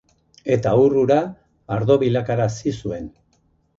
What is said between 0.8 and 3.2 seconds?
ur hura ardo bilakarazi zuen.